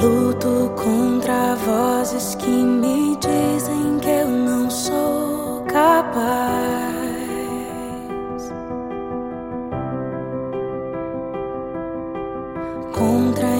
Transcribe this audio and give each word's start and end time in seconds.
Luto 0.00 0.72
contra 0.76 1.56
vozes 1.56 2.36
que 2.36 2.46
me 2.46 3.16
dizem 3.16 3.98
que 4.00 4.08
eu 4.08 4.28
não 4.28 4.70
sou 4.70 5.64
capaz. 5.66 6.94
Contra 12.96 13.57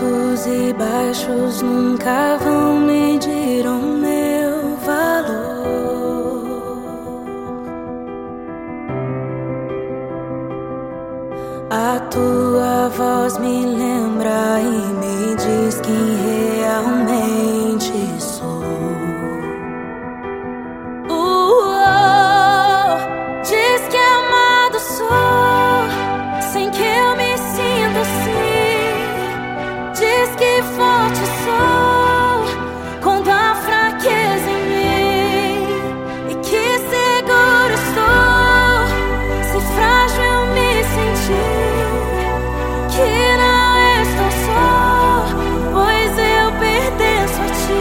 altos 0.00 0.46
e 0.46 0.72
baixos 0.72 1.62
nunca 1.62 2.38
vão 2.42 2.80
medir 2.80 3.66
o 3.66 3.80
meu 3.80 4.76
valor. 4.84 5.60
A 11.70 12.00
tua 12.10 12.88
voz 12.88 13.38
me 13.38 13.66
lembra 13.66 14.60
e 14.60 14.64
me 14.64 15.36
diz 15.36 15.80
quem 15.80 16.16
realmente 16.60 18.20
sou. 18.20 18.60
Que 30.60 30.66
forte 30.76 31.24
sou, 31.42 32.44
quando 33.02 33.30
há 33.30 33.54
fraqueza 33.54 34.50
em 34.50 34.62
mim. 34.68 35.66
E 36.28 36.34
que 36.34 36.64
seguro 36.90 37.72
estou, 37.82 38.84
se 39.48 39.58
frágil 39.74 40.22
eu 40.22 40.42
me 40.48 40.70
sentir. 40.94 41.88
Que 42.90 43.10
não 43.40 43.70
estou 44.02 44.30
só, 44.44 44.68
pois 45.72 46.12
eu 46.18 46.46
pertenço 46.60 47.38
a 47.40 47.48
ti. 47.62 47.80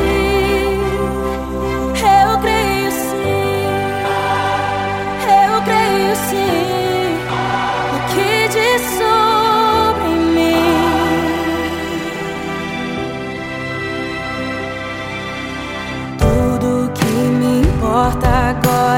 Eu 2.21 2.31
creio 2.39 2.91
sim, 2.91 3.67
eu 5.27 5.61
creio 5.63 6.15
sim 6.15 6.68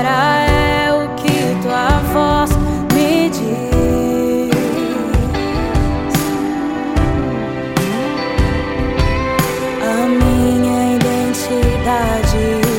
agora 0.02 0.46
é 0.50 0.92
o 0.94 1.16
que 1.16 1.62
tua 1.62 2.00
voz 2.12 2.52
me 2.94 3.30
diz. 3.30 4.52
A 9.84 10.08
minha 10.08 10.96
identidade 10.96 12.71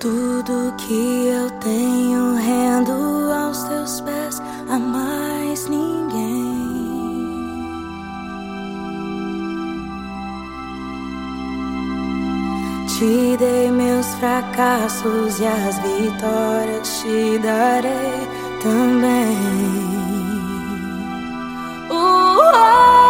Tudo 0.00 0.74
que 0.78 1.26
eu 1.26 1.50
tenho 1.60 2.34
rendo 2.34 3.30
aos 3.30 3.62
teus 3.64 4.00
pés, 4.00 4.40
a 4.70 4.78
mais 4.78 5.68
ninguém. 5.68 6.40
Te 12.88 13.36
dei 13.36 13.70
meus 13.70 14.06
fracassos 14.14 15.38
e 15.38 15.46
as 15.46 15.78
vitórias 15.80 17.00
te 17.02 17.38
darei 17.40 18.26
também. 18.62 19.36
Uh 21.90 22.38
-oh. 22.40 23.09